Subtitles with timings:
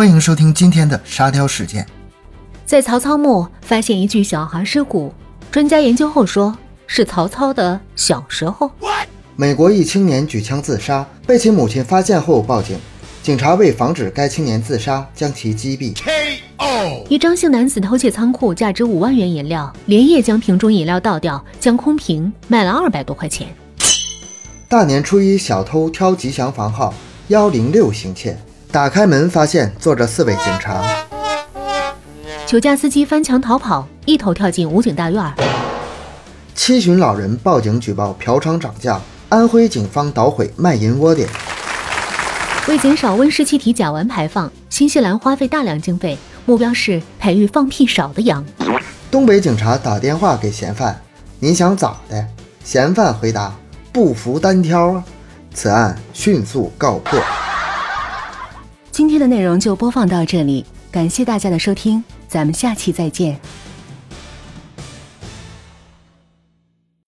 [0.00, 1.86] 欢迎收听今天的沙雕事件。
[2.64, 5.12] 在曹操墓发现一具小孩尸骨，
[5.50, 8.70] 专家研究后说是曹操的小时候。
[9.36, 12.78] 美国一青年举枪自杀，被其母亲发现后报警，
[13.22, 15.94] 警察为防止该青年自杀，将其击毙。
[17.10, 23.48] 一张姓男子偷窃仓库价值五万元饮料，连夜将瓶中饮料倒掉，将空瓶卖了二百多块钱。
[24.66, 26.94] 大年初一，小偷挑吉祥房号
[27.28, 28.34] 幺零六行窃，
[28.72, 30.80] 打开门发现坐着四位警察。
[32.46, 35.32] 酒驾司机翻墙逃跑，一头跳进武警大院。
[36.54, 41.28] 七旬老人报警举报嫖娼涨价，安徽警方捣毁卖淫窝点。
[42.68, 46.16] 为减少温室气体甲烷排放，新西兰花费大量经费，
[46.46, 48.44] 目标是培育放屁少的羊。
[49.10, 51.00] 东北警察打电话给嫌犯
[51.40, 52.24] ：“您想咋的？”
[52.62, 53.52] 嫌犯回答。
[53.92, 55.04] 不服单挑啊！
[55.52, 57.18] 此案迅速告破。
[59.10, 63.36] 今天的内容就播放到这里，感谢大家的收听，咱们下期再见。